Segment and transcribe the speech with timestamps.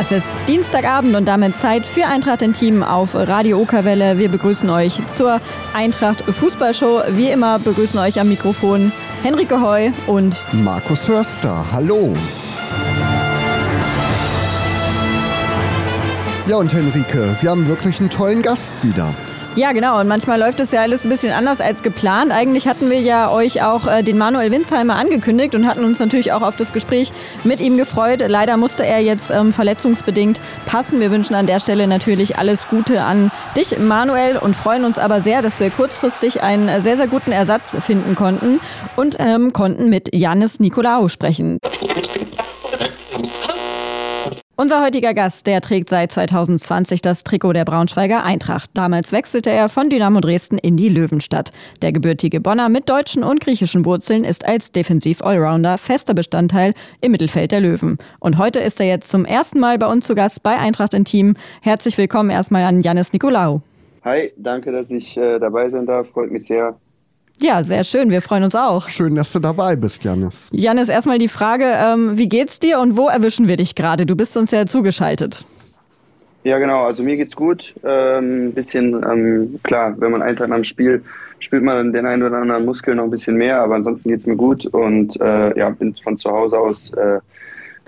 [0.00, 4.16] Es ist Dienstagabend und damit Zeit für Eintracht in Team auf Radio Okerwelle.
[4.16, 5.40] Wir begrüßen euch zur
[5.74, 7.02] Eintracht Fußballshow.
[7.16, 8.92] Wie immer begrüßen euch am Mikrofon
[9.24, 11.64] Henrike Heu und Markus Hörster.
[11.72, 12.14] Hallo.
[16.46, 19.12] Ja, und Henrike, wir haben wirklich einen tollen Gast wieder.
[19.58, 19.98] Ja, genau.
[19.98, 22.30] Und manchmal läuft es ja alles ein bisschen anders als geplant.
[22.30, 26.30] Eigentlich hatten wir ja euch auch äh, den Manuel Winsheimer angekündigt und hatten uns natürlich
[26.30, 27.10] auch auf das Gespräch
[27.42, 28.22] mit ihm gefreut.
[28.24, 31.00] Leider musste er jetzt ähm, verletzungsbedingt passen.
[31.00, 35.22] Wir wünschen an der Stelle natürlich alles Gute an dich, Manuel, und freuen uns aber
[35.22, 38.60] sehr, dass wir kurzfristig einen sehr, sehr guten Ersatz finden konnten
[38.94, 41.58] und ähm, konnten mit Janis Nikolaou sprechen.
[44.60, 48.68] Unser heutiger Gast, der trägt seit 2020 das Trikot der Braunschweiger Eintracht.
[48.74, 51.52] Damals wechselte er von Dynamo Dresden in die Löwenstadt.
[51.80, 57.52] Der gebürtige Bonner mit deutschen und griechischen Wurzeln ist als Defensiv-Allrounder fester Bestandteil im Mittelfeld
[57.52, 57.98] der Löwen.
[58.18, 61.04] Und heute ist er jetzt zum ersten Mal bei uns zu Gast bei Eintracht in
[61.04, 61.36] Team.
[61.62, 63.62] Herzlich willkommen erstmal an Janis Nikolaou.
[64.02, 66.08] Hi, danke, dass ich äh, dabei sein darf.
[66.08, 66.76] Freut mich sehr.
[67.40, 68.10] Ja, sehr schön.
[68.10, 68.88] Wir freuen uns auch.
[68.88, 70.48] Schön, dass du dabei bist, Janis.
[70.52, 74.06] Janis, erstmal die Frage, ähm, wie geht's dir und wo erwischen wir dich gerade?
[74.06, 75.46] Du bist uns ja zugeschaltet.
[76.42, 76.84] Ja, genau.
[76.84, 77.74] Also mir geht's gut.
[77.84, 81.02] Ein ähm, bisschen, ähm, klar, wenn man einen Tag am Spiel
[81.40, 84.36] spielt man den einen oder anderen Muskel noch ein bisschen mehr, aber ansonsten geht's mir
[84.36, 87.20] gut und äh, ja, bin von zu Hause aus äh,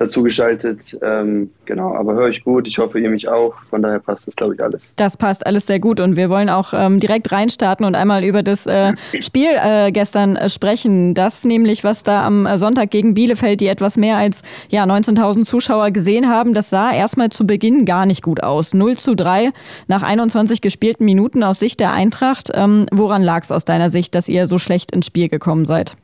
[0.01, 0.99] dazu geschaltet.
[1.03, 2.67] Ähm, genau, aber höre ich gut.
[2.67, 3.55] Ich hoffe, ihr mich auch.
[3.69, 4.81] Von daher passt das, glaube ich, alles.
[4.97, 8.43] Das passt alles sehr gut und wir wollen auch ähm, direkt reinstarten und einmal über
[8.43, 11.15] das äh, Spiel äh, gestern äh, sprechen.
[11.15, 14.41] Das nämlich, was da am Sonntag gegen Bielefeld, die etwas mehr als
[14.71, 18.73] ja, 19.000 Zuschauer gesehen haben, das sah erstmal zu Beginn gar nicht gut aus.
[18.73, 19.51] 0 zu 3
[19.87, 22.51] nach 21 gespielten Minuten aus Sicht der Eintracht.
[22.55, 25.97] Ähm, woran lag es aus deiner Sicht, dass ihr so schlecht ins Spiel gekommen seid?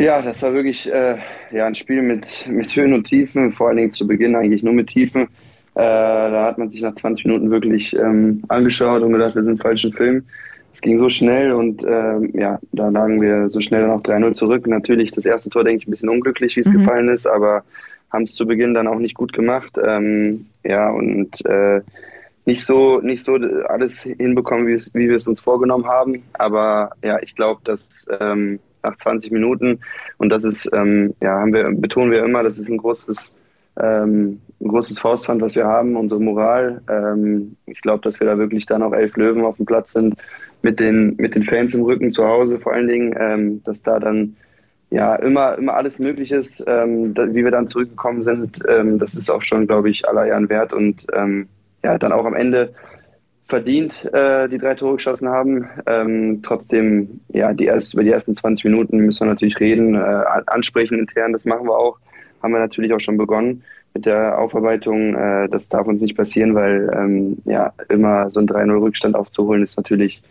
[0.00, 1.18] Ja, das war wirklich äh,
[1.52, 4.72] ja, ein Spiel mit, mit Höhen und Tiefen, vor allen Dingen zu Beginn eigentlich nur
[4.72, 5.24] mit Tiefen.
[5.74, 9.52] Äh, da hat man sich nach 20 Minuten wirklich ähm, angeschaut und gedacht, wir sind
[9.52, 10.24] im falschen Film.
[10.72, 14.32] Es ging so schnell und ähm, ja, da lagen wir so schnell dann auch 3-0
[14.32, 14.66] zurück.
[14.66, 16.78] Natürlich das erste Tor, denke ich, ein bisschen unglücklich, wie es mhm.
[16.78, 17.62] gefallen ist, aber
[18.10, 19.76] haben es zu Beginn dann auch nicht gut gemacht.
[19.86, 21.82] Ähm, ja, und äh,
[22.46, 23.34] nicht so, nicht so
[23.68, 26.22] alles hinbekommen, wie, wie wir es uns vorgenommen haben.
[26.32, 29.80] Aber ja, ich glaube, dass ähm, nach 20 Minuten.
[30.18, 33.34] Und das ist, ähm, ja, wir, betonen wir immer, das ist ein großes,
[33.80, 36.82] ähm, ein großes Faustpfand, was wir haben, unsere Moral.
[36.88, 40.16] Ähm, ich glaube, dass wir da wirklich dann auch elf Löwen auf dem Platz sind,
[40.62, 43.98] mit den, mit den Fans im Rücken zu Hause vor allen Dingen, ähm, dass da
[43.98, 44.36] dann
[44.90, 48.60] ja immer, immer alles möglich ist, ähm, wie wir dann zurückgekommen sind.
[48.68, 51.06] Ähm, das ist auch schon, glaube ich, aller Ehren wert und
[51.82, 52.74] ja, dann auch am Ende
[53.50, 55.68] verdient äh, die drei Tore geschossen haben.
[55.86, 60.24] Ähm, trotzdem, ja, die erst, über die ersten 20 Minuten müssen wir natürlich reden, äh,
[60.46, 61.98] ansprechen intern, das machen wir auch.
[62.42, 63.62] Haben wir natürlich auch schon begonnen
[63.92, 65.14] mit der Aufarbeitung.
[65.14, 69.76] Äh, das darf uns nicht passieren, weil ähm, ja, immer so ein 3-0-Rückstand aufzuholen ist
[69.76, 70.22] natürlich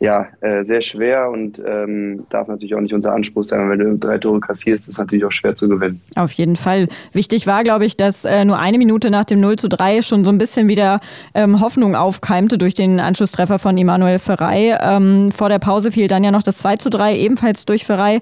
[0.00, 3.68] ja, äh, sehr schwer und ähm, darf natürlich auch nicht unser Anspruch sein.
[3.68, 6.00] Wenn du drei Tore kassierst, ist es natürlich auch schwer zu gewinnen.
[6.14, 6.88] Auf jeden Fall.
[7.12, 10.24] Wichtig war, glaube ich, dass äh, nur eine Minute nach dem 0 zu 3 schon
[10.24, 11.00] so ein bisschen wieder
[11.34, 14.78] ähm, Hoffnung aufkeimte durch den Anschlusstreffer von Emanuel Ferrei.
[14.80, 18.20] Ähm, vor der Pause fiel dann ja noch das 2 zu 3, ebenfalls durch Ferrei.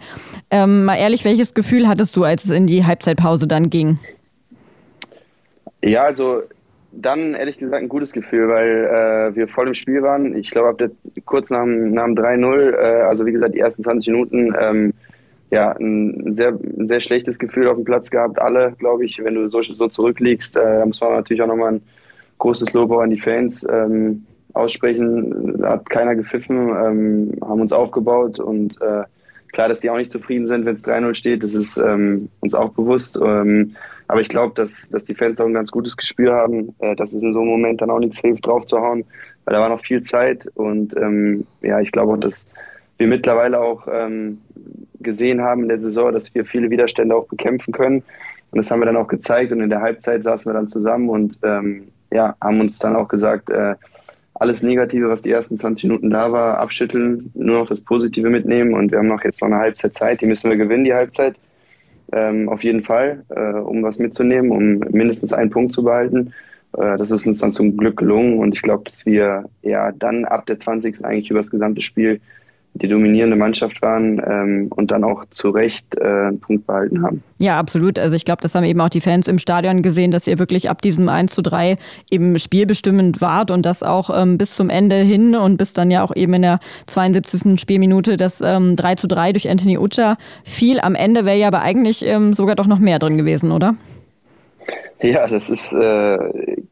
[0.50, 3.98] Ähm, mal ehrlich, welches Gefühl hattest du, als es in die Halbzeitpause dann ging?
[5.82, 6.42] Ja, also
[7.00, 10.36] dann ehrlich gesagt ein gutes Gefühl, weil äh, wir voll im Spiel waren.
[10.36, 10.90] Ich glaube,
[11.24, 14.92] kurz nach, nach dem 3-0, äh, also wie gesagt, die ersten 20 Minuten, ähm,
[15.50, 18.40] ja, ein sehr, ein sehr schlechtes Gefühl auf dem Platz gehabt.
[18.40, 21.82] Alle, glaube ich, wenn du so, so zurückliegst, äh, muss man natürlich auch nochmal ein
[22.38, 25.58] großes Lob auch an die Fans ähm, aussprechen.
[25.60, 29.04] Da hat keiner gepfiffen, ähm, haben uns aufgebaut und äh,
[29.52, 32.54] klar, dass die auch nicht zufrieden sind, wenn es 3-0 steht, das ist ähm, uns
[32.54, 33.18] auch bewusst.
[33.22, 33.76] Ähm,
[34.08, 37.12] aber ich glaube, dass, dass die Fans auch ein ganz gutes Gespür haben, äh, dass
[37.12, 39.04] es in so einem Moment dann auch nichts hilft, drauf zu hauen,
[39.44, 40.46] weil da war noch viel Zeit.
[40.54, 42.44] Und ähm, ja, ich glaube auch, dass
[42.98, 44.40] wir mittlerweile auch ähm,
[45.00, 48.02] gesehen haben in der Saison, dass wir viele Widerstände auch bekämpfen können.
[48.52, 49.52] Und das haben wir dann auch gezeigt.
[49.52, 53.08] Und in der Halbzeit saßen wir dann zusammen und ähm, ja, haben uns dann auch
[53.08, 53.74] gesagt, äh,
[54.34, 58.74] alles Negative, was die ersten 20 Minuten da war, abschütteln, nur noch das Positive mitnehmen.
[58.74, 61.36] Und wir haben noch jetzt noch eine Halbzeit Zeit, die müssen wir gewinnen, die Halbzeit
[62.12, 66.32] ähm, auf jeden Fall, äh, um was mitzunehmen, um mindestens einen Punkt zu behalten.
[66.76, 70.24] Äh, das ist uns dann zum Glück gelungen und ich glaube, dass wir ja dann
[70.24, 71.04] ab der 20.
[71.04, 72.20] eigentlich über das gesamte Spiel
[72.78, 77.22] die dominierende Mannschaft waren ähm, und dann auch zu Recht äh, einen Punkt behalten haben.
[77.38, 77.98] Ja, absolut.
[77.98, 80.70] Also ich glaube, das haben eben auch die Fans im Stadion gesehen, dass ihr wirklich
[80.70, 81.76] ab diesem 1 zu 3
[82.10, 86.02] eben spielbestimmend wart und das auch ähm, bis zum Ende hin und bis dann ja
[86.02, 87.60] auch eben in der 72.
[87.60, 90.80] Spielminute das ähm, 3 zu 3 durch Anthony Ucha fiel.
[90.80, 93.76] Am Ende wäre ja aber eigentlich ähm, sogar doch noch mehr drin gewesen, oder?
[95.00, 96.18] Ja, das ist, äh,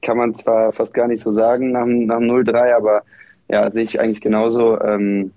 [0.03, 3.03] kann man zwar fast gar nicht so sagen nach, nach 0-3, aber
[3.49, 4.81] ja, sehe ich eigentlich genauso.
[4.81, 5.33] Ähm,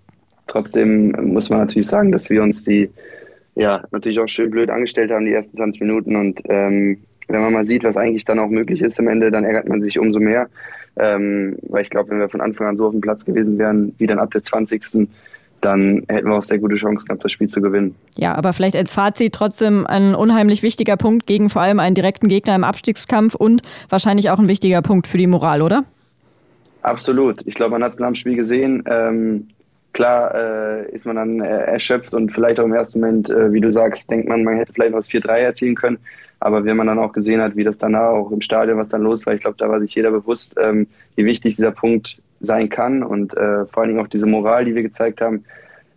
[0.48, 2.90] trotzdem muss man natürlich sagen, dass wir uns die,
[3.56, 6.16] ja, natürlich auch schön blöd angestellt haben, die ersten 20 Minuten.
[6.16, 6.98] Und ähm,
[7.28, 9.82] wenn man mal sieht, was eigentlich dann auch möglich ist am Ende, dann ärgert man
[9.82, 10.48] sich umso mehr.
[11.00, 13.94] Ähm, weil ich glaube, wenn wir von Anfang an so auf dem Platz gewesen wären,
[13.98, 15.08] wie dann ab der 20
[15.62, 17.96] dann hätten wir auch sehr gute Chancen gehabt, das Spiel zu gewinnen.
[18.16, 22.28] Ja, aber vielleicht als Fazit trotzdem ein unheimlich wichtiger Punkt gegen vor allem einen direkten
[22.28, 25.84] Gegner im Abstiegskampf und wahrscheinlich auch ein wichtiger Punkt für die Moral, oder?
[26.84, 27.42] Absolut.
[27.46, 28.84] Ich glaube, man hat es nach dem Spiel gesehen.
[28.88, 29.48] Ähm,
[29.94, 33.62] klar äh, ist man dann äh, erschöpft und vielleicht auch im ersten Moment, äh, wie
[33.62, 35.98] du sagst, denkt man, man hätte vielleicht das 4-3 erzielen können.
[36.40, 39.02] Aber wenn man dann auch gesehen hat, wie das danach auch im Stadion, was dann
[39.02, 42.70] los war, ich glaube, da war sich jeder bewusst, ähm, wie wichtig dieser Punkt sein
[42.70, 45.44] kann und äh, vor allen Dingen auch diese Moral, die wir gezeigt haben.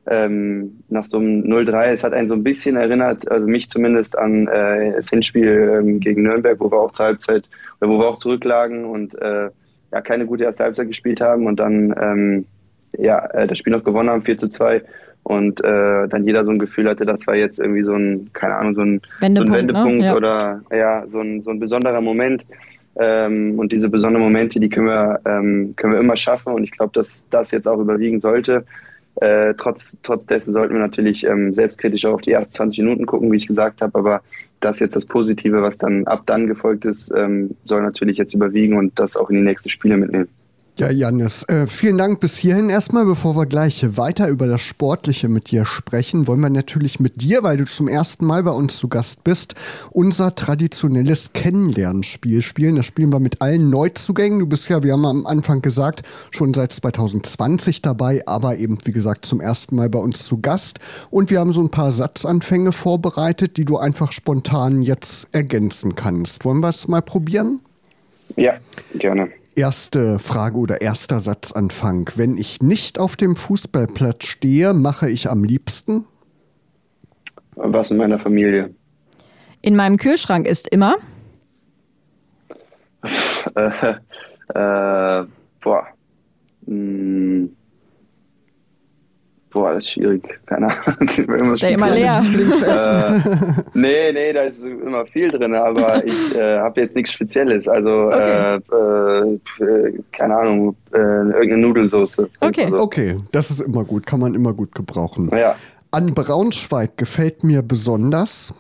[0.07, 4.17] Ähm, nach so einem 0-3, es hat einen so ein bisschen erinnert, also mich zumindest
[4.17, 7.49] an äh, das Hinspiel ähm, gegen Nürnberg, wo wir auch zur Halbzeit,
[7.81, 9.51] oder wo wir auch zurücklagen und äh,
[9.93, 12.47] ja keine gute erste Halbzeit gespielt haben und dann ähm,
[12.99, 14.83] ja äh, das Spiel noch gewonnen haben, 4 zu 2
[15.23, 18.57] und äh, dann jeder so ein Gefühl hatte, das war jetzt irgendwie so ein, keine
[18.57, 20.07] Ahnung, so ein Wendepunkt, so ein Wendepunkt ne?
[20.07, 20.17] ja.
[20.17, 22.45] oder ja, so ein, so ein besonderer Moment.
[22.97, 26.53] Ähm, und diese besonderen Momente, die können wir, ähm, können wir immer schaffen.
[26.53, 28.65] Und ich glaube, dass das jetzt auch überwiegen sollte.
[29.17, 33.07] Äh, trotz, trotz dessen sollten wir natürlich ähm, selbstkritisch auch auf die ersten 20 Minuten
[33.07, 33.99] gucken, wie ich gesagt habe.
[33.99, 34.23] Aber
[34.61, 38.77] das jetzt das Positive, was dann ab dann gefolgt ist, ähm, soll natürlich jetzt überwiegen
[38.77, 40.29] und das auch in die nächsten Spiele mitnehmen.
[40.77, 43.05] Ja, Janis, äh, vielen Dank bis hierhin erstmal.
[43.05, 47.43] Bevor wir gleich weiter über das Sportliche mit dir sprechen, wollen wir natürlich mit dir,
[47.43, 49.55] weil du zum ersten Mal bei uns zu Gast bist,
[49.91, 52.77] unser traditionelles Kennenlernspiel spielen.
[52.77, 54.39] Das spielen wir mit allen Neuzugängen.
[54.39, 58.93] Du bist ja, wir haben am Anfang gesagt, schon seit 2020 dabei, aber eben, wie
[58.93, 60.79] gesagt, zum ersten Mal bei uns zu Gast.
[61.11, 66.47] Und wir haben so ein paar Satzanfänge vorbereitet, die du einfach spontan jetzt ergänzen kannst.
[66.47, 67.61] Wollen wir es mal probieren?
[68.37, 68.55] Ja,
[68.95, 69.29] gerne.
[69.57, 72.11] Erste Frage oder erster Satzanfang.
[72.17, 76.05] Wenn ich nicht auf dem Fußballplatz stehe, mache ich am liebsten?
[77.57, 78.75] Was in meiner Familie?
[79.61, 80.97] In meinem Kühlschrank ist immer.
[83.55, 83.95] äh,
[84.55, 85.27] äh,
[85.61, 85.87] boah.
[86.67, 87.57] Hm.
[89.53, 90.39] Boah, das ist schwierig.
[90.47, 91.09] Keine Ahnung.
[91.55, 92.23] Ist der immer leer?
[92.25, 97.67] äh, nee, nee, da ist immer viel drin, aber ich äh, habe jetzt nichts Spezielles.
[97.67, 98.61] Also, Okay.
[98.73, 102.17] äh, äh, keine Ahnung, äh, irgendeine Nudelsauce.
[102.41, 102.65] Okay.
[102.67, 105.31] Also, Okay, das ist immer gut, kann man immer gut gebrauchen.
[105.37, 105.57] ja.
[105.93, 108.55] An Braunschweig gefällt mir besonders.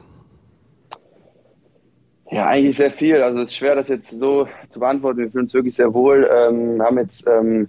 [2.32, 3.22] Ja, eigentlich sehr viel.
[3.22, 5.18] Also es ist schwer, das jetzt so zu beantworten.
[5.18, 6.28] Wir fühlen uns wirklich sehr wohl.
[6.32, 7.68] Ähm, haben jetzt, ähm,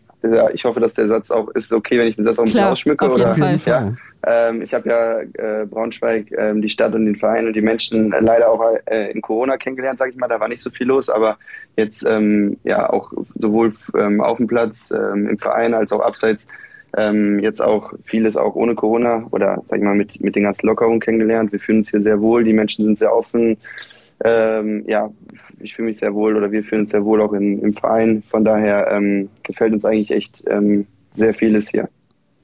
[0.54, 2.64] ich hoffe, dass der Satz auch ist okay, wenn ich den Satz auch ein bisschen
[2.64, 3.06] ausschmücke.
[3.06, 3.36] auf jeden oder?
[3.36, 3.44] Fall.
[3.44, 3.98] Auf jeden Fall.
[4.26, 4.50] Ja.
[4.50, 8.14] Ähm, ich habe ja äh, Braunschweig, ähm, die Stadt und den Verein und die Menschen
[8.14, 10.28] äh, leider auch äh, in Corona kennengelernt, sage ich mal.
[10.28, 11.38] Da war nicht so viel los, aber
[11.76, 16.46] jetzt ähm, ja auch sowohl ähm, auf dem Platz, ähm, im Verein als auch abseits
[16.98, 20.68] ähm, jetzt auch vieles auch ohne Corona oder sag ich mal mit, mit den ganzen
[20.68, 21.52] Lockerungen kennengelernt.
[21.52, 23.58] Wir fühlen uns hier sehr wohl, die Menschen sind sehr offen.
[24.24, 25.10] Ähm, ja,
[25.60, 28.24] ich fühle mich sehr wohl oder wir fühlen uns sehr wohl auch in, im Verein.
[28.30, 30.86] Von daher ähm, gefällt uns eigentlich echt ähm,
[31.16, 31.90] sehr vieles hier.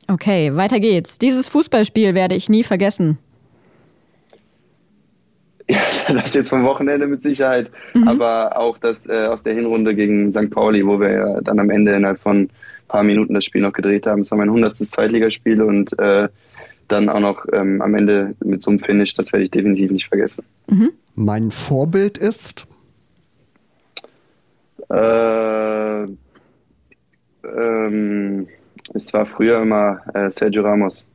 [0.08, 1.18] Okay, weiter geht's.
[1.20, 3.18] Dieses Fußballspiel werde ich nie vergessen.
[5.70, 8.08] Ja, das jetzt vom Wochenende mit Sicherheit, Mhm.
[8.08, 10.50] aber auch das äh, aus der Hinrunde gegen St.
[10.50, 12.50] Pauli, wo wir ja dann am Ende innerhalb von ein
[12.88, 14.22] paar Minuten das Spiel noch gedreht haben.
[14.22, 14.78] Es war mein 100.
[14.78, 16.30] Zweitligaspiel und äh,
[16.88, 20.08] dann auch noch ähm, am Ende mit so einem Finish, das werde ich definitiv nicht
[20.08, 20.44] vergessen.
[21.16, 22.68] Mein Vorbild ist.
[24.90, 26.04] Äh,
[27.44, 28.48] ähm,
[28.94, 31.06] es war früher immer äh, Sergio Ramos.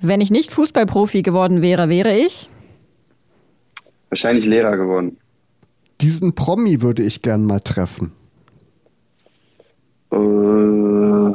[0.00, 2.48] Wenn ich nicht Fußballprofi geworden wäre, wäre ich.
[4.08, 5.16] Wahrscheinlich Lehrer geworden.
[6.00, 8.10] Diesen Promi würde ich gern mal treffen.
[10.10, 11.34] Äh, ähm,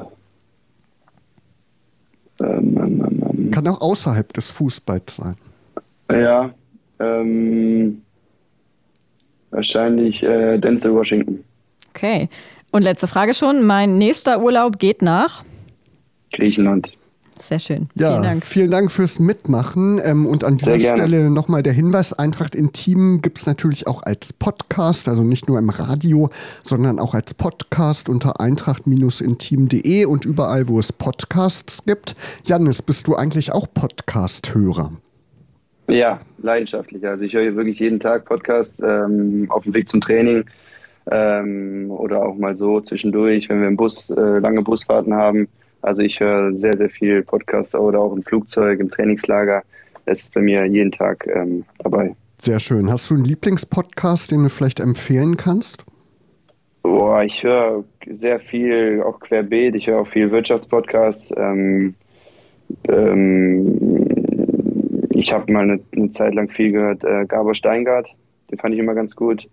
[2.41, 3.51] ähm, ähm, ähm.
[3.67, 5.35] Kann auch außerhalb des Fußballs sein.
[6.09, 6.53] Ja,
[6.99, 8.01] ähm,
[9.51, 11.43] wahrscheinlich äh, Denzel Washington.
[11.89, 12.29] Okay.
[12.71, 13.65] Und letzte Frage schon.
[13.65, 15.43] Mein nächster Urlaub geht nach.
[16.31, 16.97] Griechenland.
[17.41, 17.89] Sehr schön.
[17.95, 18.45] Ja, Vielen Dank.
[18.45, 19.99] vielen Dank fürs Mitmachen.
[20.03, 20.79] Ähm, und an dieser.
[20.79, 25.57] Stelle nochmal der Hinweis: Eintracht Intim gibt es natürlich auch als Podcast, also nicht nur
[25.59, 26.29] im Radio,
[26.63, 32.15] sondern auch als Podcast unter eintracht-intim.de und überall, wo es Podcasts gibt.
[32.45, 34.91] Janis, bist du eigentlich auch Podcast-Hörer?
[35.89, 37.05] Ja, leidenschaftlich.
[37.07, 40.43] Also ich höre hier wirklich jeden Tag Podcast ähm, auf dem Weg zum Training
[41.09, 45.47] ähm, oder auch mal so zwischendurch, wenn wir im Bus äh, lange Busfahrten haben.
[45.87, 49.63] Also ich höre sehr, sehr viel Podcast oder auch im Flugzeug, im Trainingslager.
[50.05, 52.13] Das ist bei mir jeden Tag ähm, dabei.
[52.41, 52.91] Sehr schön.
[52.91, 55.85] Hast du einen Lieblingspodcast, den du vielleicht empfehlen kannst?
[56.83, 59.75] Boah, ich höre sehr viel, auch querbeet.
[59.75, 61.31] Ich höre auch viel Wirtschaftspodcasts.
[61.37, 61.95] Ähm,
[62.89, 64.07] ähm,
[65.11, 68.07] ich habe mal eine, eine, Zeit lang viel gehört, äh, Gabor Steingart,
[68.51, 69.47] den fand ich immer ganz gut.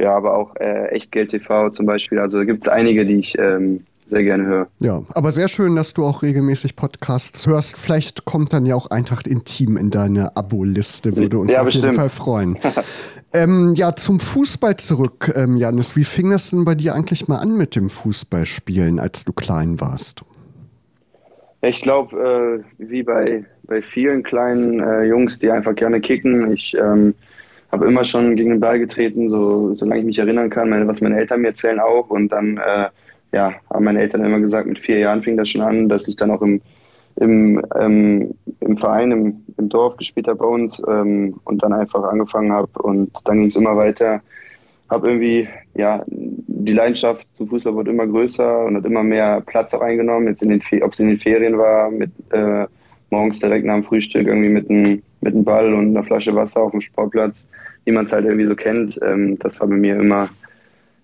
[0.00, 2.18] Ja, aber auch äh, Echtgeld TV zum Beispiel.
[2.18, 4.68] Also gibt es einige, die ich ähm, sehr gerne höre.
[4.80, 7.78] Ja, aber sehr schön, dass du auch regelmäßig Podcasts hörst.
[7.78, 11.84] Vielleicht kommt dann ja auch Eintracht Intim in deine Abo-Liste, würde uns ja, auf bestimmt.
[11.84, 12.58] jeden Fall freuen.
[13.32, 15.96] ähm, ja, zum Fußball zurück, ähm, Janis.
[15.96, 19.80] Wie fing das denn bei dir eigentlich mal an mit dem Fußballspielen, als du klein
[19.80, 20.22] warst?
[21.62, 26.74] Ich glaube, äh, wie bei, bei vielen kleinen äh, Jungs, die einfach gerne kicken, ich
[26.74, 27.14] ähm,
[27.70, 31.00] habe immer schon gegen den Ball getreten, so, solange ich mich erinnern kann, meine, was
[31.00, 32.10] meine Eltern mir erzählen auch.
[32.10, 32.88] Und dann äh,
[33.32, 36.16] ja, haben meine Eltern immer gesagt, mit vier Jahren fing das schon an, dass ich
[36.16, 36.60] dann auch im,
[37.16, 42.02] im, ähm, im Verein, im, im Dorf gespielt habe bei uns ähm, und dann einfach
[42.04, 42.70] angefangen habe.
[42.82, 44.20] Und dann ging es immer weiter.
[44.88, 49.72] Habe irgendwie, ja, die Leidenschaft zum Fußball wurde immer größer und hat immer mehr Platz
[49.74, 50.28] auch eingenommen.
[50.28, 52.66] Ob es in den Ferien war, mit äh,
[53.10, 56.70] morgens direkt nach dem Frühstück irgendwie mit einem mit Ball und einer Flasche Wasser auf
[56.72, 57.44] dem Sportplatz,
[57.84, 58.98] wie man es halt irgendwie so kennt.
[59.02, 60.30] Ähm, das war bei mir immer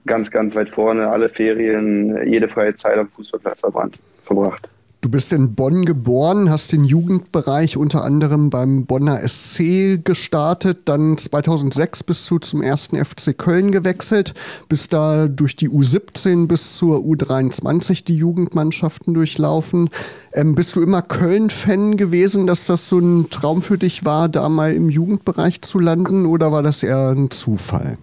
[0.06, 4.68] ganz, ganz weit vorne, alle Ferien, jede freie Zeit am Fußballplatz verbrannt, verbracht.
[5.06, 11.16] Du bist in Bonn geboren, hast den Jugendbereich unter anderem beim Bonner SC gestartet, dann
[11.16, 14.34] 2006 bist du zum ersten FC Köln gewechselt,
[14.68, 19.90] bist da durch die U17 bis zur U23 die Jugendmannschaften durchlaufen.
[20.32, 24.48] Ähm, bist du immer Köln-Fan gewesen, dass das so ein Traum für dich war, da
[24.48, 27.96] mal im Jugendbereich zu landen oder war das eher ein Zufall?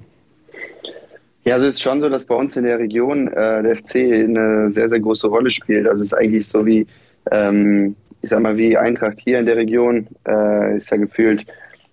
[1.45, 3.95] Ja, also es ist schon so, dass bei uns in der Region äh, der FC
[3.95, 5.87] eine sehr, sehr große Rolle spielt.
[5.87, 6.87] Also es ist eigentlich so wie,
[7.31, 11.45] ähm, ich sag mal, wie Eintracht hier in der Region, äh, ist ja gefühlt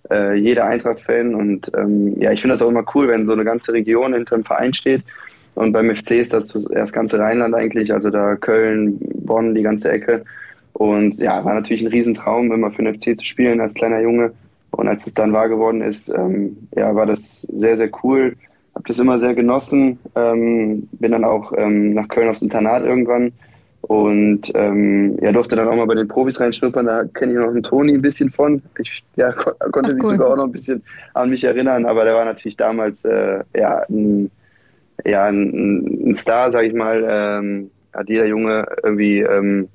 [0.09, 1.35] äh, jeder Eintracht-Fan.
[1.35, 4.35] Und ähm, ja, ich finde das auch immer cool, wenn so eine ganze Region hinter
[4.35, 5.03] einem Verein steht.
[5.55, 9.91] Und beim FC ist das das ganze Rheinland eigentlich, also da Köln, Bonn, die ganze
[9.91, 10.23] Ecke.
[10.71, 14.31] Und ja, war natürlich ein Riesentraum, immer für den FC zu spielen als kleiner Junge.
[14.71, 18.37] Und als es dann wahr geworden ist, ähm, ja, war das sehr, sehr cool
[18.75, 19.99] habe das immer sehr genossen.
[20.15, 23.31] Ähm, bin dann auch ähm, nach Köln aufs Internat irgendwann
[23.81, 26.85] und ähm, ja, durfte dann auch mal bei den Profis reinschnuppern.
[26.85, 28.61] Da kenne ich noch einen Toni ein bisschen von.
[28.79, 30.09] Ich ja, kon konnte Ach, cool.
[30.09, 33.83] sogar auch noch ein bisschen an mich erinnern, aber der war natürlich damals äh, ja,
[33.89, 34.29] ein,
[35.05, 37.03] ja, ein, ein Star, sag ich mal.
[37.07, 39.67] Ähm, hat jeder Junge irgendwie ähm,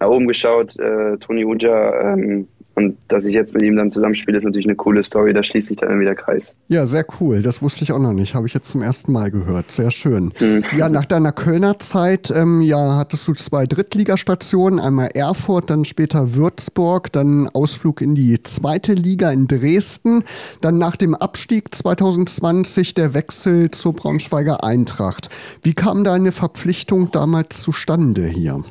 [0.00, 0.78] nach oben geschaut.
[0.78, 4.74] Äh, Toni Uja ähm, und dass ich jetzt mit ihm dann zusammenspiele, ist natürlich eine
[4.74, 5.32] coole Story.
[5.32, 6.54] Da schließt sich dann irgendwie der Kreis.
[6.68, 7.40] Ja, sehr cool.
[7.40, 8.34] Das wusste ich auch noch nicht.
[8.34, 9.70] Habe ich jetzt zum ersten Mal gehört.
[9.70, 10.32] Sehr schön.
[10.40, 10.64] Mhm.
[10.76, 14.80] Ja, nach deiner Kölner Zeit, ähm, ja, hattest du zwei Drittligastationen.
[14.80, 20.24] Einmal Erfurt, dann später Würzburg, dann Ausflug in die zweite Liga in Dresden.
[20.60, 25.30] Dann nach dem Abstieg 2020 der Wechsel zur Braunschweiger Eintracht.
[25.62, 28.64] Wie kam deine Verpflichtung damals zustande hier?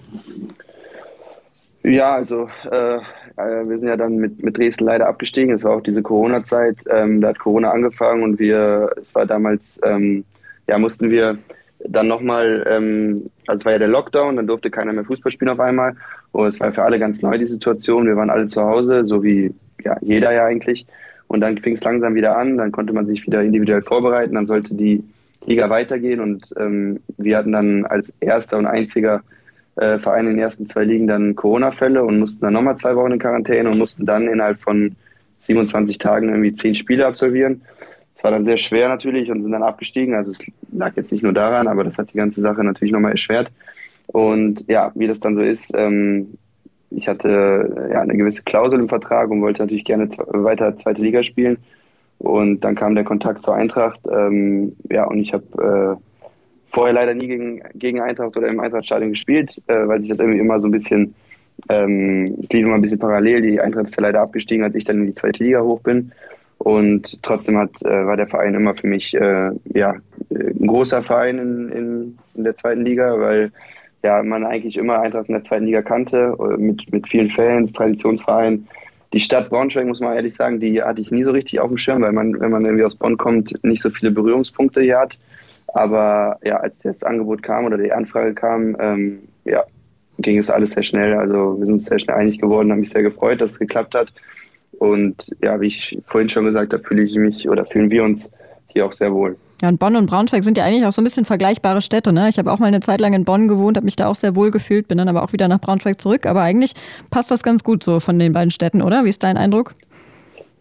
[1.83, 2.99] Ja, also äh,
[3.35, 5.55] wir sind ja dann mit, mit Dresden leider abgestiegen.
[5.55, 6.77] Es war auch diese Corona-Zeit.
[6.89, 10.23] Ähm, da hat Corona angefangen und wir, es war damals, ähm,
[10.67, 11.37] ja, mussten wir
[11.85, 15.49] dann nochmal, ähm, also es war ja der Lockdown, dann durfte keiner mehr Fußball spielen
[15.49, 15.95] auf einmal.
[16.31, 18.05] Und es war für alle ganz neu die Situation.
[18.05, 20.85] Wir waren alle zu Hause, so wie ja, jeder ja eigentlich.
[21.27, 24.47] Und dann fing es langsam wieder an, dann konnte man sich wieder individuell vorbereiten, dann
[24.47, 25.03] sollte die
[25.45, 29.21] Liga weitergehen und ähm, wir hatten dann als erster und einziger
[29.75, 33.13] äh, Vereine in den ersten zwei Ligen dann Corona-Fälle und mussten dann nochmal zwei Wochen
[33.13, 34.95] in Quarantäne und mussten dann innerhalb von
[35.45, 37.61] 27 Tagen irgendwie zehn Spiele absolvieren.
[38.15, 40.15] Das war dann sehr schwer natürlich und sind dann abgestiegen.
[40.15, 40.39] Also es
[40.71, 43.51] lag jetzt nicht nur daran, aber das hat die ganze Sache natürlich nochmal erschwert.
[44.07, 46.37] Und ja, wie das dann so ist, ähm,
[46.89, 51.23] ich hatte ja eine gewisse Klausel im Vertrag und wollte natürlich gerne weiter zweite Liga
[51.23, 51.57] spielen.
[52.19, 53.99] Und dann kam der Kontakt zur Eintracht.
[54.09, 56.12] Ähm, ja, und ich habe äh,
[56.73, 60.39] vorher leider nie gegen, gegen Eintracht oder im Eintrachtstadion gespielt, äh, weil sich das irgendwie
[60.39, 61.13] immer so ein bisschen,
[61.69, 63.41] ähm, lief immer ein bisschen parallel.
[63.41, 66.11] Die Eintracht ist ja leider abgestiegen, als ich dann in die zweite Liga hoch bin.
[66.57, 69.95] Und trotzdem hat, äh, war der Verein immer für mich äh, ja,
[70.31, 73.51] ein großer Verein in, in, in, der zweiten Liga, weil
[74.01, 77.71] ja, man eigentlich immer Eintracht in der zweiten Liga kannte, äh, mit, mit vielen Fans,
[77.73, 78.67] Traditionsverein.
[79.11, 81.77] Die Stadt Braunschweig, muss man ehrlich sagen, die hatte ich nie so richtig auf dem
[81.77, 85.17] Schirm, weil man, wenn man irgendwie aus Bonn kommt, nicht so viele Berührungspunkte hier hat.
[85.73, 89.63] Aber ja, als das Angebot kam oder die Anfrage kam, ähm, ja,
[90.19, 91.15] ging es alles sehr schnell.
[91.15, 94.13] Also wir sind sehr schnell einig geworden, habe mich sehr gefreut, dass es geklappt hat.
[94.79, 98.31] Und ja, wie ich vorhin schon gesagt habe, fühle ich mich oder fühlen wir uns
[98.67, 99.37] hier auch sehr wohl.
[99.61, 102.11] Ja, und Bonn und Braunschweig sind ja eigentlich auch so ein bisschen vergleichbare Städte.
[102.11, 102.27] Ne?
[102.27, 104.35] Ich habe auch mal eine Zeit lang in Bonn gewohnt, habe mich da auch sehr
[104.35, 106.25] wohl gefühlt, bin dann aber auch wieder nach Braunschweig zurück.
[106.25, 106.73] Aber eigentlich
[107.09, 109.05] passt das ganz gut so von den beiden Städten, oder?
[109.05, 109.73] Wie ist dein Eindruck?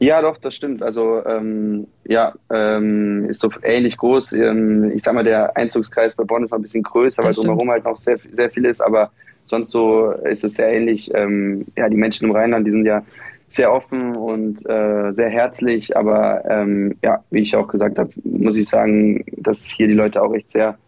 [0.02, 0.82] Ja, doch, das stimmt.
[0.82, 4.32] Also ähm, ja, ähm, ist so ähnlich groß.
[4.32, 7.70] Ähm, ich sag mal, der Einzugskreis bei Bonn ist noch ein bisschen größer, weil drumherum
[7.70, 9.12] halt noch sehr, sehr viel ist, aber
[9.44, 11.08] sonst so ist es sehr ähnlich.
[11.14, 13.04] Ähm, ja, die Menschen im Rheinland, die sind ja
[13.48, 18.56] sehr offen und äh, sehr herzlich, aber ähm, ja, wie ich auch gesagt habe, muss
[18.56, 20.78] ich sagen, dass hier die Leute auch echt sehr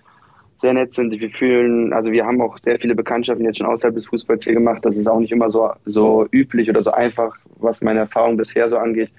[0.61, 1.19] sehr nett sind.
[1.19, 4.55] Wir fühlen, also wir haben auch sehr viele Bekanntschaften jetzt schon außerhalb des Fußballs hier
[4.55, 4.85] gemacht.
[4.85, 8.69] Das ist auch nicht immer so, so üblich oder so einfach, was meine Erfahrung bisher
[8.69, 9.11] so angeht,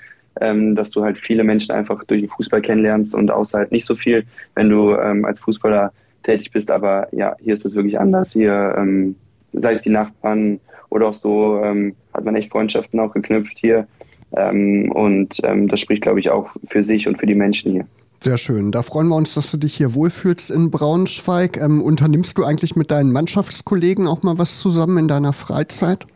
[0.42, 3.86] ähm, dass du halt viele Menschen einfach durch den Fußball kennenlernst und außer halt nicht
[3.86, 4.26] so viel,
[4.56, 5.92] wenn du ähm, als Fußballer
[6.24, 6.72] tätig bist.
[6.72, 8.32] Aber ja, hier ist es wirklich anders.
[8.32, 9.16] Hier, ähm,
[9.54, 13.88] sei es die Nachbarn oder auch so, ähm, hat man echt Freundschaften auch geknüpft hier.
[14.36, 17.88] Ähm, und ähm, das spricht, glaube ich, auch für sich und für die Menschen hier.
[18.26, 18.72] Sehr schön.
[18.72, 21.58] Da freuen wir uns, dass du dich hier wohlfühlst in Braunschweig.
[21.58, 26.08] Ähm, unternimmst du eigentlich mit deinen Mannschaftskollegen auch mal was zusammen in deiner Freizeit?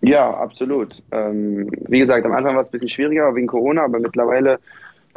[0.00, 1.02] Ja, absolut.
[1.10, 4.60] Ähm, wie gesagt, am Anfang war es ein bisschen schwieriger wegen Corona, aber mittlerweile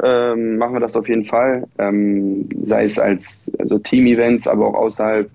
[0.02, 1.68] ähm, machen wir das auf jeden Fall.
[1.78, 5.30] Ähm, sei es als also Team-Events, aber auch außerhalb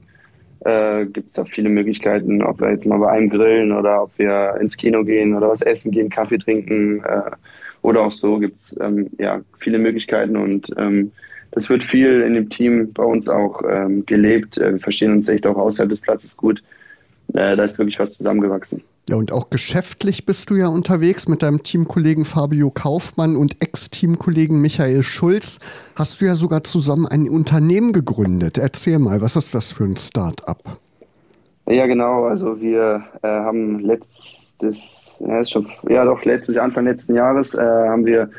[0.66, 4.12] äh, gibt es da viele Möglichkeiten, ob wir jetzt mal bei einem grillen oder ob
[4.18, 7.06] wir ins Kino gehen oder was essen gehen, Kaffee trinken.
[7.06, 7.32] Äh,
[7.88, 11.14] oder auch so gibt es ähm, ja, viele Möglichkeiten und ähm,
[11.52, 14.58] das wird viel in dem Team bei uns auch ähm, gelebt.
[14.58, 16.62] Äh, wir verstehen uns echt auch außerhalb des Platzes gut.
[17.30, 18.82] Äh, da ist wirklich was zusammengewachsen.
[19.08, 24.60] Ja, und auch geschäftlich bist du ja unterwegs mit deinem Teamkollegen Fabio Kaufmann und Ex-Teamkollegen
[24.60, 25.60] Michael Schulz.
[25.96, 28.58] Hast du ja sogar zusammen ein Unternehmen gegründet.
[28.58, 30.78] Erzähl mal, was ist das für ein Start-up?
[31.70, 32.26] Ja, genau.
[32.26, 37.60] Also wir äh, haben letztes ja, ist schon, ja doch, letztes Anfang letzten Jahres äh,
[37.60, 38.30] haben wir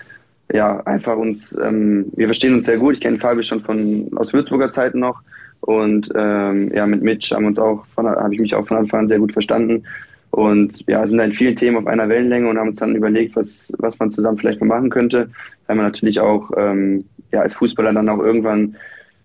[0.52, 2.94] ja einfach uns, ähm, wir verstehen uns sehr gut.
[2.94, 5.20] Ich kenne Fabi schon von aus Würzburger Zeiten noch
[5.60, 9.08] und ähm, ja, mit Mitch haben uns auch habe ich mich auch von Anfang an
[9.08, 9.84] sehr gut verstanden.
[10.30, 13.72] Und ja, sind in vielen Themen auf einer Wellenlänge und haben uns dann überlegt, was,
[13.78, 15.30] was man zusammen vielleicht mal machen könnte.
[15.66, 18.76] Weil man natürlich auch ähm, ja, als Fußballer dann auch irgendwann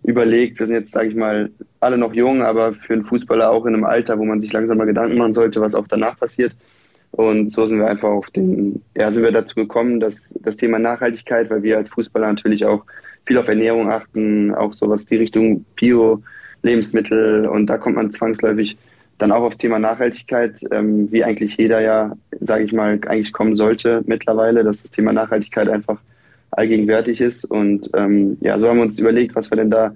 [0.03, 3.65] überlegt, wir sind jetzt, sage ich mal, alle noch jung, aber für einen Fußballer auch
[3.65, 6.56] in einem Alter, wo man sich langsam mal Gedanken machen sollte, was auch danach passiert.
[7.13, 10.80] Und so sind wir einfach auf den, ja, sind wir dazu gekommen, dass das Thema
[10.80, 12.84] Nachhaltigkeit, weil wir als Fußballer natürlich auch
[13.26, 18.78] viel auf Ernährung achten, auch so was die Richtung Bio-Lebensmittel und da kommt man zwangsläufig
[19.19, 23.56] dann auch aufs Thema Nachhaltigkeit, ähm, wie eigentlich jeder ja, sage ich mal, eigentlich kommen
[23.56, 25.99] sollte mittlerweile, dass das Thema Nachhaltigkeit einfach
[26.49, 27.45] allgegenwärtig ist.
[27.45, 29.93] Und ähm, ja, so haben wir uns überlegt, was wir denn da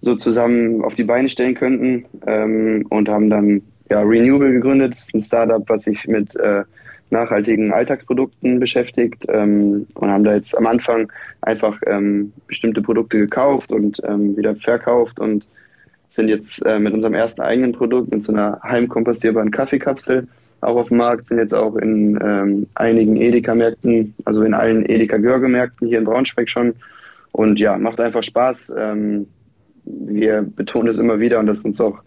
[0.00, 4.94] so zusammen auf die Beine stellen könnten ähm, und haben dann ja, Renewable gegründet.
[4.94, 6.64] Das ist ein Startup, was sich mit äh,
[7.10, 11.10] nachhaltigen Alltagsprodukten beschäftigt ähm, und haben da jetzt am Anfang
[11.42, 15.46] einfach ähm, bestimmte Produkte gekauft und ähm, wieder verkauft und
[16.10, 20.26] sind jetzt äh, mit unserem ersten eigenen Produkt, mit so einer heimkompostierbaren Kaffeekapsel,
[20.62, 25.86] auch auf dem Markt, sind jetzt auch in ähm, einigen Edeka-Märkten, also in allen Edeka-Görge-Märkten
[25.86, 26.74] hier in Braunschweig schon.
[27.32, 28.72] Und ja, macht einfach Spaß.
[28.76, 29.26] Ähm,
[29.84, 32.00] wir betonen es immer wieder und das ist uns auch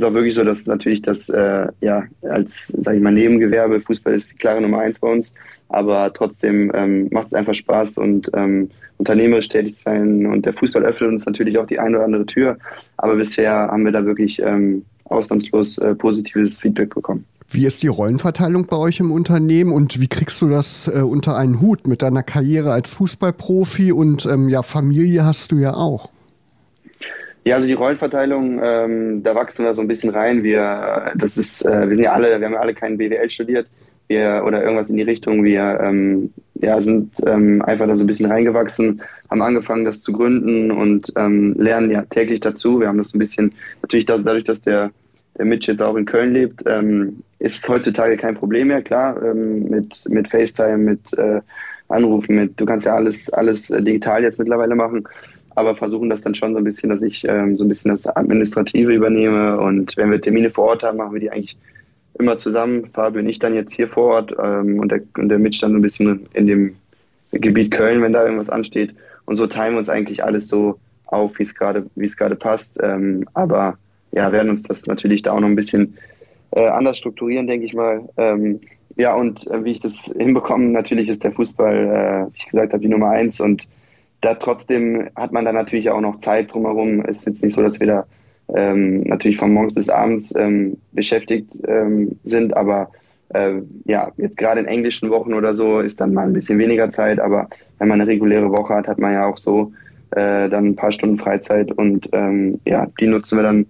[0.00, 4.14] ist auch wirklich so, dass natürlich das äh, ja als, sage ich mal, Nebengewerbe, Fußball
[4.14, 5.32] ist die klare Nummer eins bei uns,
[5.68, 10.82] aber trotzdem ähm, macht es einfach Spaß und ähm, unternehmerisch tätig sein und der Fußball
[10.84, 12.58] öffnet uns natürlich auch die eine oder andere Tür,
[12.96, 17.24] aber bisher haben wir da wirklich ähm, ausnahmslos äh, positives Feedback bekommen.
[17.52, 21.36] Wie ist die Rollenverteilung bei euch im Unternehmen und wie kriegst du das äh, unter
[21.36, 26.10] einen Hut mit deiner Karriere als Fußballprofi und ähm, ja, Familie hast du ja auch?
[27.44, 30.42] Ja, also die Rollenverteilung, ähm, da wachsen wir so ein bisschen rein.
[30.42, 33.66] Wir, das ist, äh, wir sind ja alle, wir haben ja alle keinen BWL studiert,
[34.08, 35.42] wir oder irgendwas in die Richtung.
[35.42, 39.00] Wir ähm, ja, sind ähm, einfach da so ein bisschen reingewachsen,
[39.30, 42.80] haben angefangen, das zu gründen und ähm, lernen ja täglich dazu.
[42.80, 44.90] Wir haben das ein bisschen, natürlich dadurch, dass der,
[45.38, 49.16] der Mitch jetzt auch in Köln lebt, ähm, ist es heutzutage kein Problem mehr, klar,
[49.22, 51.40] ähm, mit, mit FaceTime, mit äh,
[51.88, 55.04] Anrufen, mit, du kannst ja alles, alles äh, digital jetzt mittlerweile machen
[55.54, 58.06] aber versuchen das dann schon so ein bisschen, dass ich ähm, so ein bisschen das
[58.06, 61.56] Administrative übernehme und wenn wir Termine vor Ort haben, machen wir die eigentlich
[62.18, 62.90] immer zusammen.
[62.92, 65.72] Fabio und ich dann jetzt hier vor Ort ähm, und, der, und der Mitch dann
[65.72, 66.76] so ein bisschen in dem
[67.32, 68.94] Gebiet Köln, wenn da irgendwas ansteht.
[69.26, 72.36] Und so teilen wir uns eigentlich alles so auf, wie es gerade, wie es gerade
[72.36, 72.76] passt.
[72.82, 73.78] Ähm, aber
[74.12, 75.96] ja, werden uns das natürlich da auch noch ein bisschen
[76.52, 78.08] äh, anders strukturieren, denke ich mal.
[78.16, 78.60] Ähm,
[78.96, 82.72] ja, und äh, wie ich das hinbekomme, natürlich ist der Fußball, äh, wie ich gesagt
[82.72, 83.68] habe, die Nummer eins und
[84.20, 87.04] da trotzdem hat man da natürlich auch noch Zeit drumherum.
[87.06, 88.06] Es ist jetzt nicht so, dass wir da
[88.54, 92.90] ähm, natürlich von morgens bis abends ähm, beschäftigt ähm, sind, aber
[93.30, 96.90] äh, ja, jetzt gerade in englischen Wochen oder so ist dann mal ein bisschen weniger
[96.90, 99.72] Zeit, aber wenn man eine reguläre Woche hat, hat man ja auch so
[100.10, 103.66] äh, dann ein paar Stunden Freizeit und ähm, ja, die nutzen wir dann,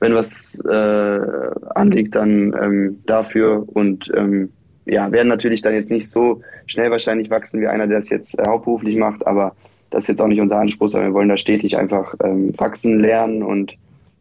[0.00, 4.50] wenn was äh, anliegt, dann ähm, dafür und ähm,
[4.84, 8.38] ja, werden natürlich dann jetzt nicht so schnell wahrscheinlich wachsen wie einer, der das jetzt
[8.38, 9.54] äh, hauptberuflich macht, aber
[9.90, 13.00] das ist jetzt auch nicht unser Anspruch, sondern wir wollen da stetig einfach ähm, wachsen,
[13.00, 13.74] lernen und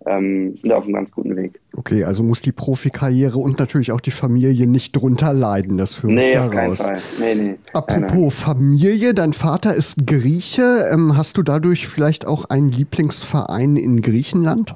[0.06, 1.60] ähm, sind auf einem ganz guten Weg.
[1.76, 6.12] Okay, also muss die Profikarriere und natürlich auch die Familie nicht drunter leiden, das höre
[6.12, 6.80] nee, ich daraus.
[6.80, 7.00] Auf keinen Fall.
[7.20, 7.56] Nee, nee.
[7.74, 8.32] Apropos nein, nein.
[8.32, 10.88] Familie, dein Vater ist Grieche.
[10.92, 14.76] Ähm, hast du dadurch vielleicht auch einen Lieblingsverein in Griechenland?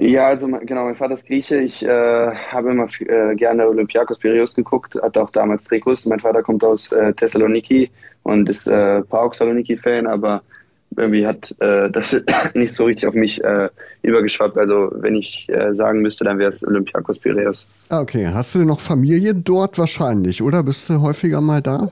[0.00, 1.58] Ja, also genau, mein Vater ist Grieche.
[1.58, 6.06] Ich äh, habe immer äh, gerne Olympiakos Piraeus geguckt, hatte auch damals Trikots.
[6.06, 7.90] Mein Vater kommt aus äh, Thessaloniki
[8.22, 10.42] und ist äh, PAOK Saloniki-Fan, aber
[10.96, 12.18] irgendwie hat äh, das
[12.54, 13.68] nicht so richtig auf mich äh,
[14.00, 14.56] übergeschwappt.
[14.56, 17.68] Also wenn ich äh, sagen müsste, dann wäre es Olympiakos Piraeus.
[17.90, 18.26] Ah, okay.
[18.26, 20.62] Hast du denn noch Familie dort wahrscheinlich, oder?
[20.62, 21.90] Bist du häufiger mal da?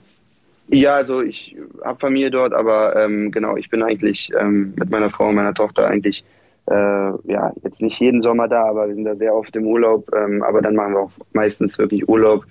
[0.69, 5.11] Ja, also ich habe Familie dort, aber ähm, genau, ich bin eigentlich ähm, mit meiner
[5.11, 6.25] Frau und meiner Tochter eigentlich
[6.71, 10.11] ja jetzt nicht jeden Sommer da, aber wir sind da sehr oft im Urlaub.
[10.15, 12.45] Ähm, aber dann machen wir auch meistens wirklich Urlaub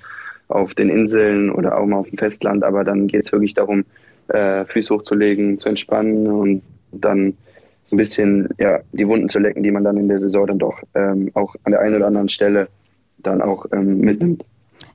[0.47, 2.63] auf den Inseln oder auch mal auf dem Festland.
[2.63, 3.85] Aber dann geht es wirklich darum,
[4.29, 7.37] äh, Füße hochzulegen, zu entspannen und dann
[7.85, 10.59] so ein bisschen ja, die Wunden zu lecken, die man dann in der Saison dann
[10.59, 12.67] doch ähm, auch an der einen oder anderen Stelle
[13.19, 14.45] dann auch ähm, mitnimmt.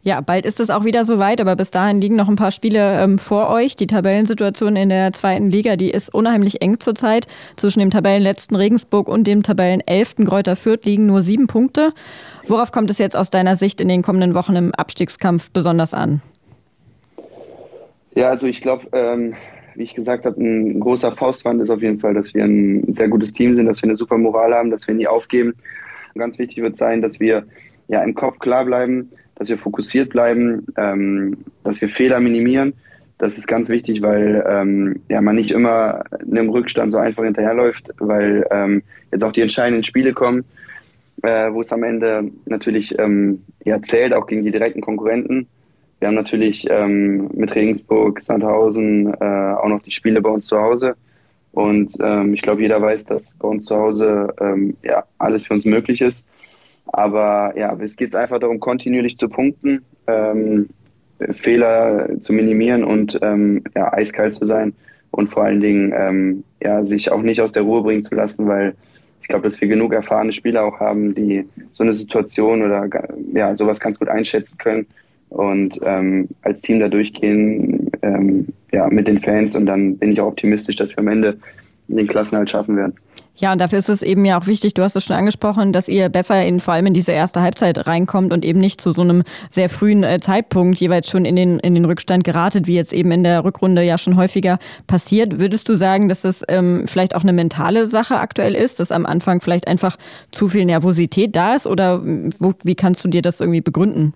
[0.05, 3.01] Ja, bald ist es auch wieder soweit, aber bis dahin liegen noch ein paar Spiele
[3.01, 3.77] ähm, vor euch.
[3.77, 7.29] Die Tabellensituation in der zweiten Liga, die ist unheimlich eng zurzeit.
[7.57, 11.91] Zwischen dem Tabellenletzten Regensburg und dem Tabellenelften Kräuter Fürth liegen nur sieben Punkte.
[12.49, 16.21] Worauf kommt es jetzt aus deiner Sicht in den kommenden Wochen im Abstiegskampf besonders an?
[18.17, 19.35] Ja, also ich glaube, ähm,
[19.77, 23.09] wie ich gesagt habe, ein großer Faustwand ist auf jeden Fall, dass wir ein sehr
[23.09, 25.55] gutes Team sind, dass wir eine super Moral haben, dass wir nie aufgeben.
[26.15, 27.45] Und ganz wichtig wird sein, dass wir
[27.87, 32.75] ja im Kopf klar bleiben, dass wir fokussiert bleiben, ähm, dass wir Fehler minimieren.
[33.19, 37.91] Das ist ganz wichtig, weil ähm, ja, man nicht immer einem Rückstand so einfach hinterherläuft,
[37.99, 40.45] weil ähm, jetzt auch die entscheidenden Spiele kommen,
[41.23, 45.47] äh, wo es am Ende natürlich ähm, ja, zählt, auch gegen die direkten Konkurrenten.
[46.01, 50.59] Wir haben natürlich ähm, mit Regensburg, Sandhausen äh, auch noch die Spiele bei uns zu
[50.59, 50.97] Hause.
[51.53, 54.35] Und ähm, ich glaube, jeder weiß, dass bei uns zu Hause
[54.83, 56.27] ja, alles für uns möglich ist.
[56.87, 60.69] Aber ja, es geht einfach darum, kontinuierlich zu punkten, ähm,
[61.31, 64.75] Fehler zu minimieren und ähm, ja, eiskalt zu sein
[65.13, 68.49] und vor allen Dingen ähm, ja, sich auch nicht aus der Ruhe bringen zu lassen,
[68.49, 68.75] weil
[69.21, 72.89] ich glaube, dass wir genug erfahrene Spieler auch haben, die so eine Situation oder
[73.33, 74.87] ja, sowas ganz gut einschätzen können
[75.29, 80.21] und ähm, als Team da durchgehen ähm, ja, mit den Fans und dann bin ich
[80.21, 81.39] auch optimistisch, dass wir am Ende
[81.97, 82.95] den Klassenhalt schaffen werden.
[83.35, 85.89] Ja, und dafür ist es eben ja auch wichtig, du hast es schon angesprochen, dass
[85.89, 89.01] ihr besser in vor allem in diese erste Halbzeit reinkommt und eben nicht zu so
[89.01, 92.93] einem sehr frühen äh, Zeitpunkt jeweils schon in den, in den Rückstand geratet, wie jetzt
[92.93, 95.39] eben in der Rückrunde ja schon häufiger passiert.
[95.39, 99.07] Würdest du sagen, dass es ähm, vielleicht auch eine mentale Sache aktuell ist, dass am
[99.07, 99.97] Anfang vielleicht einfach
[100.31, 102.03] zu viel Nervosität da ist oder
[102.39, 104.13] wo, wie kannst du dir das irgendwie begründen?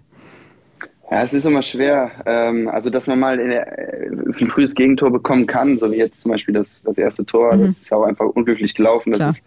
[1.10, 2.10] Ja, es ist immer schwer.
[2.26, 6.20] Ähm, also, dass man mal der, äh, ein frühes Gegentor bekommen kann, so wie jetzt
[6.20, 7.66] zum Beispiel das, das erste Tor, mhm.
[7.66, 9.12] das ist auch einfach unglücklich gelaufen.
[9.12, 9.44] Das ist,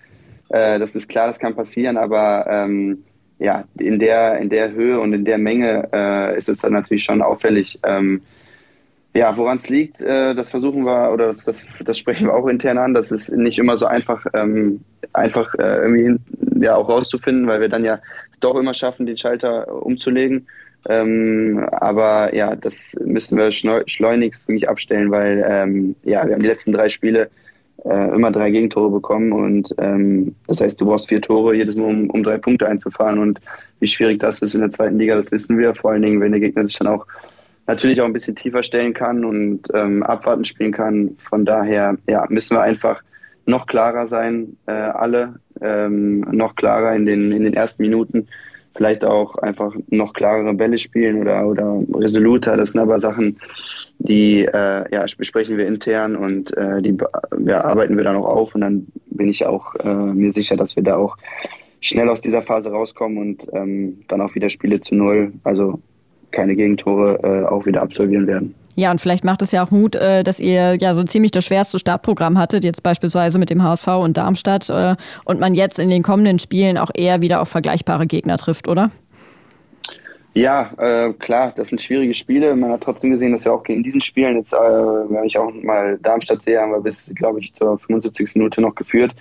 [0.49, 3.03] äh, das ist klar, das kann passieren, aber ähm,
[3.39, 7.03] ja, in der, in der Höhe und in der Menge äh, ist es dann natürlich
[7.03, 7.79] schon auffällig.
[7.83, 8.21] Ähm,
[9.13, 12.47] ja, woran es liegt, äh, das versuchen wir oder das, das, das, sprechen wir auch
[12.47, 12.93] intern an.
[12.93, 14.81] Das ist nicht immer so einfach, ähm,
[15.13, 16.19] einfach äh, irgendwie
[16.63, 17.99] ja, auch rauszufinden, weil wir dann ja
[18.39, 20.47] doch immer schaffen, den Schalter umzulegen.
[20.87, 26.47] Ähm, aber ja, das müssen wir schleunigst wirklich abstellen, weil ähm, ja, wir haben die
[26.47, 27.29] letzten drei Spiele
[27.83, 31.85] äh, immer drei Gegentore bekommen und ähm, das heißt, du brauchst vier Tore jedes Mal,
[31.85, 33.39] um, um drei Punkte einzufahren und
[33.79, 35.75] wie schwierig das ist in der zweiten Liga, das wissen wir.
[35.75, 37.05] Vor allen Dingen, wenn der Gegner sich dann auch
[37.67, 41.17] natürlich auch ein bisschen tiefer stellen kann und ähm, abwarten spielen kann.
[41.29, 43.01] Von daher ja, müssen wir einfach
[43.45, 48.27] noch klarer sein, äh, alle, ähm, noch klarer in den, in den ersten Minuten
[48.79, 52.55] vielleicht auch einfach noch klarere Bälle spielen oder, oder resoluter.
[52.55, 53.37] Das sind aber Sachen,
[53.97, 56.97] die äh, ja, besprechen wir intern und äh, die
[57.45, 60.77] ja, arbeiten wir dann auch auf und dann bin ich auch äh, mir sicher, dass
[60.77, 61.17] wir da auch
[61.81, 65.81] schnell aus dieser Phase rauskommen und ähm, dann auch wieder Spiele zu Null, also
[66.31, 68.55] keine Gegentore, äh, auch wieder absolvieren werden.
[68.79, 71.43] Ja, und vielleicht macht es ja auch Mut, äh, dass ihr ja so ziemlich das
[71.43, 75.89] schwerste Startprogramm hattet, jetzt beispielsweise mit dem HSV und Darmstadt, äh, und man jetzt in
[75.89, 78.91] den kommenden Spielen auch eher wieder auf vergleichbare Gegner trifft, oder?
[80.33, 82.55] Ja, äh, klar, das sind schwierige Spiele.
[82.55, 85.51] Man hat trotzdem gesehen, dass wir auch in diesen Spielen, jetzt, äh, wenn ich auch
[85.51, 88.35] mal Darmstadt sehe, haben wir bis, glaube ich, zur 75.
[88.35, 89.13] Minute noch geführt.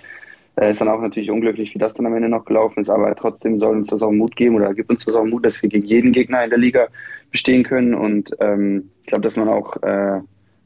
[0.55, 3.13] Äh, ist dann auch natürlich unglücklich, wie das dann am Ende noch gelaufen ist, aber
[3.15, 5.69] trotzdem soll uns das auch Mut geben oder gibt uns das auch Mut, dass wir
[5.69, 6.87] gegen jeden Gegner in der Liga
[7.31, 7.93] bestehen können.
[7.93, 10.21] Und ähm, glaube, dass man auch, äh,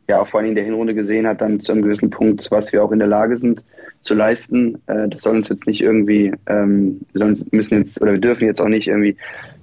[0.10, 2.73] ja, auch vor allem in der Hinrunde gesehen hat, dann zu einem gewissen Punkt, was
[2.73, 3.63] wir auch in der Lage sind
[4.01, 4.75] zu leisten.
[4.88, 8.45] Äh, das soll uns jetzt nicht irgendwie, ähm, wir sollen, müssen jetzt oder wir dürfen
[8.45, 9.15] jetzt auch nicht irgendwie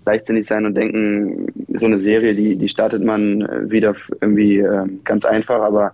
[0.07, 5.25] leichtsinnig sein und denken, so eine Serie, die, die startet man wieder irgendwie äh, ganz
[5.25, 5.93] einfach, aber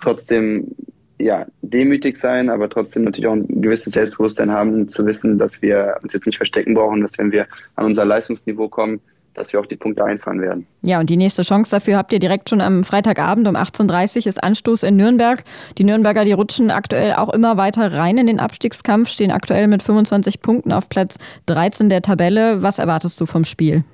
[0.00, 0.74] trotzdem
[1.22, 5.96] ja, demütig sein, aber trotzdem natürlich auch ein gewisses Selbstbewusstsein haben, zu wissen, dass wir
[6.02, 9.00] uns jetzt nicht verstecken brauchen, dass wenn wir an unser Leistungsniveau kommen,
[9.34, 10.66] dass wir auch die Punkte einfahren werden.
[10.82, 14.26] Ja, und die nächste Chance dafür habt ihr direkt schon am Freitagabend um 18.30 Uhr
[14.26, 15.42] ist Anstoß in Nürnberg.
[15.78, 19.82] Die Nürnberger, die rutschen aktuell auch immer weiter rein in den Abstiegskampf, stehen aktuell mit
[19.82, 21.16] 25 Punkten auf Platz
[21.46, 22.62] 13 der Tabelle.
[22.62, 23.84] Was erwartest du vom Spiel?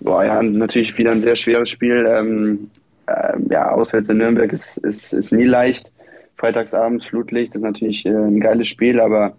[0.00, 2.06] Boah, ja, natürlich wieder ein sehr schweres Spiel.
[2.08, 2.70] Ähm,
[3.06, 5.90] äh, ja, auswärts in Nürnberg ist, ist, ist nie leicht.
[6.36, 9.36] Freitagsabends Flutlicht ist natürlich äh, ein geiles Spiel, aber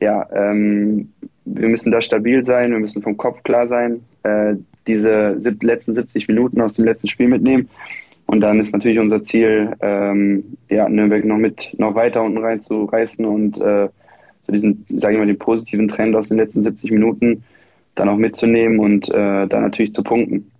[0.00, 1.12] ja, ähm,
[1.44, 6.28] wir müssen da stabil sein, wir müssen vom Kopf klar sein, äh, diese letzten 70
[6.28, 7.68] Minuten aus dem letzten Spiel mitnehmen.
[8.26, 13.24] Und dann ist natürlich unser Ziel, ähm, ja, Nürnberg noch mit noch weiter unten reinzureißen
[13.24, 13.88] und äh,
[14.46, 17.44] so diesen, sage ich mal, den positiven Trend aus den letzten 70 Minuten
[17.94, 20.50] dann auch mitzunehmen und äh, dann natürlich zu punkten.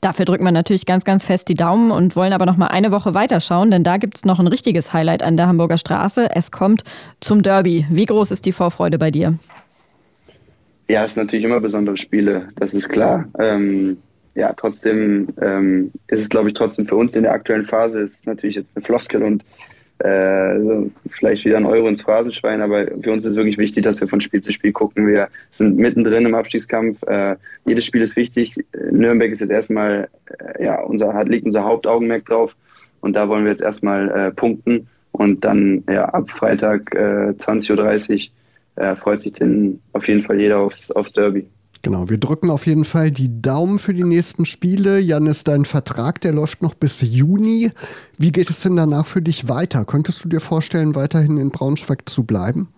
[0.00, 2.92] Dafür drücken wir natürlich ganz, ganz fest die Daumen und wollen aber noch mal eine
[2.92, 6.28] Woche weiterschauen, denn da gibt es noch ein richtiges Highlight an der Hamburger Straße.
[6.34, 6.84] Es kommt
[7.20, 7.86] zum Derby.
[7.88, 9.38] Wie groß ist die Vorfreude bei dir?
[10.88, 13.26] Ja, es sind natürlich immer besondere Spiele, das ist klar.
[13.38, 13.96] Ähm,
[14.34, 18.26] ja, trotzdem ähm, ist es, glaube ich, trotzdem für uns in der aktuellen Phase ist
[18.26, 19.44] natürlich jetzt eine Floskel und
[20.00, 24.00] äh, so vielleicht wieder ein Euro ins Phrasenschwein, aber für uns ist wirklich wichtig, dass
[24.00, 25.06] wir von Spiel zu Spiel gucken.
[25.06, 27.02] Wir sind mittendrin im Abstiegskampf.
[27.04, 28.56] Äh, jedes Spiel ist wichtig.
[28.90, 32.56] Nürnberg ist jetzt erstmal, äh, ja, unser, liegt unser Hauptaugenmerk drauf
[33.00, 38.18] und da wollen wir jetzt erstmal äh, punkten und dann ja, ab Freitag 20.30 Uhr
[38.76, 41.46] äh, freut sich denn auf jeden Fall jeder aufs, aufs Derby.
[41.82, 45.00] Genau, wir drücken auf jeden Fall die Daumen für die nächsten Spiele.
[45.00, 47.72] Janis, dein Vertrag, der läuft noch bis Juni.
[48.16, 49.84] Wie geht es denn danach für dich weiter?
[49.84, 52.68] Könntest du dir vorstellen, weiterhin in Braunschweig zu bleiben?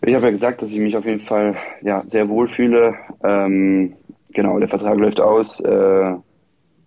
[0.00, 2.94] Ich habe ja gesagt, dass ich mich auf jeden Fall ja, sehr wohl fühle.
[3.22, 3.92] Ähm,
[4.32, 5.60] genau, der Vertrag läuft aus.
[5.60, 6.14] Äh,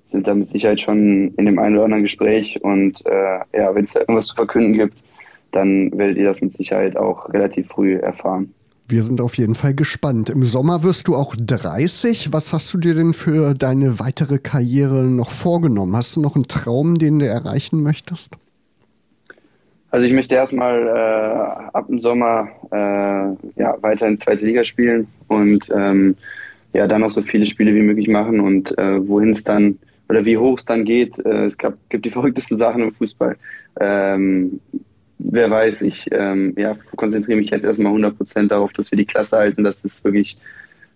[0.08, 2.60] sind da mit Sicherheit schon in dem einen oder anderen Gespräch.
[2.64, 5.03] Und äh, ja, wenn es da irgendwas zu verkünden gibt,
[5.54, 8.54] dann werdet ihr das mit Sicherheit auch relativ früh erfahren.
[8.88, 10.30] Wir sind auf jeden Fall gespannt.
[10.30, 12.34] Im Sommer wirst du auch 30.
[12.34, 15.96] Was hast du dir denn für deine weitere Karriere noch vorgenommen?
[15.96, 18.36] Hast du noch einen Traum, den du erreichen möchtest?
[19.90, 25.08] Also ich möchte erstmal äh, ab dem Sommer äh, ja, weiter in zweite Liga spielen
[25.28, 26.16] und ähm,
[26.74, 29.78] ja, dann noch so viele Spiele wie möglich machen und äh, wohin es dann
[30.10, 31.20] oder wie hoch es dann geht.
[31.20, 33.38] Äh, es gab, gibt die verrücktesten Sachen im Fußball.
[33.80, 34.60] Ähm,
[35.24, 39.38] wer weiß, ich ähm, ja, konzentriere mich jetzt erstmal 100% darauf, dass wir die Klasse
[39.38, 39.64] halten.
[39.64, 40.38] Das ist wirklich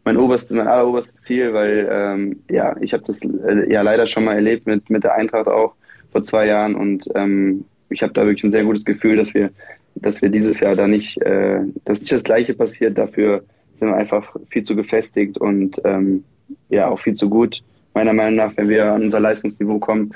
[0.03, 4.25] mein oberstes, mein alleroberstes Ziel, weil ähm, ja, ich habe das äh, ja leider schon
[4.25, 5.75] mal erlebt mit, mit der Eintracht auch
[6.11, 9.51] vor zwei Jahren und ähm, ich habe da wirklich ein sehr gutes Gefühl, dass wir,
[9.95, 12.97] dass wir dieses Jahr da nicht, äh, dass nicht das Gleiche passiert.
[12.97, 13.43] Dafür
[13.79, 16.23] sind wir einfach viel zu gefestigt und ähm,
[16.69, 17.61] ja auch viel zu gut,
[17.93, 20.13] meiner Meinung nach, wenn wir an unser Leistungsniveau kommen.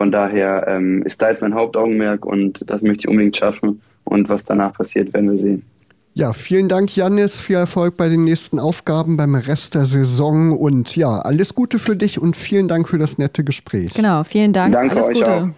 [0.00, 3.82] Von daher ähm, ist da jetzt mein Hauptaugenmerk und das möchte ich unbedingt schaffen.
[4.04, 5.62] Und was danach passiert, werden wir sehen.
[6.14, 7.38] Ja, vielen Dank, Janis.
[7.38, 10.56] Viel Erfolg bei den nächsten Aufgaben beim Rest der Saison.
[10.56, 13.92] Und ja, alles Gute für dich und vielen Dank für das nette Gespräch.
[13.92, 14.72] Genau, vielen Dank.
[14.72, 15.32] Danke alles euch Gute.
[15.34, 15.48] auch.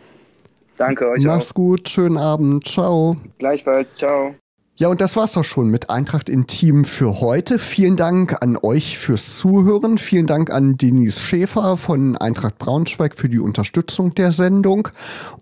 [0.77, 1.55] Danke euch Mach's auch.
[1.55, 2.67] gut, schönen Abend.
[2.67, 3.17] Ciao.
[3.39, 3.97] Gleichfalls.
[3.97, 4.35] Ciao.
[4.77, 7.59] Ja, und das war's auch schon mit Eintracht Intim für heute.
[7.59, 9.99] Vielen Dank an euch fürs Zuhören.
[9.99, 14.89] Vielen Dank an Denise Schäfer von Eintracht Braunschweig für die Unterstützung der Sendung.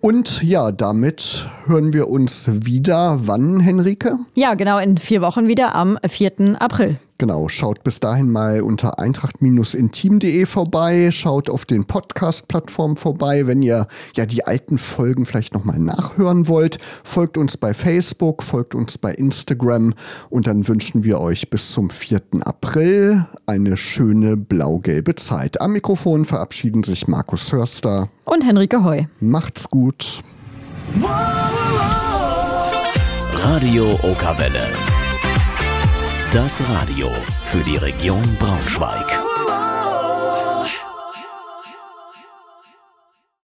[0.01, 3.21] Und ja, damit hören wir uns wieder.
[3.27, 4.19] Wann, Henrike?
[4.35, 6.61] Ja, genau, in vier Wochen wieder am 4.
[6.61, 6.99] April.
[7.21, 13.89] Genau, schaut bis dahin mal unter eintracht-intim.de vorbei, schaut auf den Podcast-Plattformen vorbei, wenn ihr
[14.15, 16.79] ja die alten Folgen vielleicht nochmal nachhören wollt.
[17.05, 19.93] Folgt uns bei Facebook, folgt uns bei Instagram
[20.31, 22.23] und dann wünschen wir euch bis zum 4.
[22.41, 25.61] April eine schöne blau-gelbe Zeit.
[25.61, 28.09] Am Mikrofon verabschieden sich Markus Hörster.
[28.25, 29.03] Und Henrike Heu.
[29.21, 30.23] Macht's gut.
[33.35, 34.69] Radio Okawelle.
[36.33, 37.11] Das Radio
[37.51, 39.30] für die Region Braunschweig.